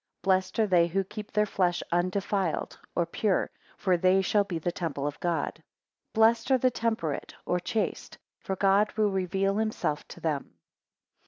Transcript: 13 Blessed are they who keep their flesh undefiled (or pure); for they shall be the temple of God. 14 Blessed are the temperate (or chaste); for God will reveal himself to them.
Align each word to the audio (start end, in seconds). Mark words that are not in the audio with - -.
13 0.23 0.23
Blessed 0.23 0.57
are 0.59 0.65
they 0.65 0.87
who 0.87 1.03
keep 1.03 1.31
their 1.31 1.45
flesh 1.45 1.83
undefiled 1.91 2.79
(or 2.95 3.05
pure); 3.05 3.51
for 3.77 3.95
they 3.97 4.19
shall 4.19 4.43
be 4.43 4.57
the 4.57 4.71
temple 4.71 5.05
of 5.05 5.19
God. 5.19 5.51
14 5.57 5.63
Blessed 6.15 6.49
are 6.49 6.57
the 6.57 6.71
temperate 6.71 7.35
(or 7.45 7.59
chaste); 7.59 8.17
for 8.39 8.55
God 8.55 8.91
will 8.97 9.11
reveal 9.11 9.57
himself 9.57 10.07
to 10.07 10.19
them. 10.19 10.55